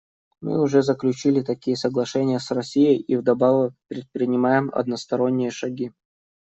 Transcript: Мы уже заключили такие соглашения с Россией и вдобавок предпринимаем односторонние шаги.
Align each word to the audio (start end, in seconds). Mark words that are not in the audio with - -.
Мы 0.41 0.59
уже 0.59 0.81
заключили 0.81 1.41
такие 1.43 1.77
соглашения 1.77 2.39
с 2.39 2.49
Россией 2.49 2.97
и 3.01 3.15
вдобавок 3.17 3.75
предпринимаем 3.87 4.71
односторонние 4.73 5.51
шаги. 5.51 5.91